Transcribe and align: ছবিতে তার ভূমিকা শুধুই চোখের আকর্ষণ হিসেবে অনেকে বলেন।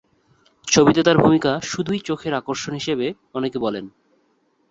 ছবিতে 0.67 1.01
তার 1.03 1.17
ভূমিকা 1.17 1.51
শুধুই 1.63 1.99
চোখের 1.99 2.33
আকর্ষণ 2.33 2.73
হিসেবে 2.73 3.07
অনেকে 3.33 3.57
বলেন। 3.59 3.85